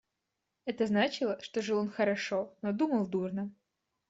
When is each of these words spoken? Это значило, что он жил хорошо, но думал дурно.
Это 0.65 0.87
значило, 0.87 1.39
что 1.43 1.59
он 1.59 1.63
жил 1.63 1.89
хорошо, 1.91 2.55
но 2.63 2.71
думал 2.73 3.05
дурно. 3.05 3.53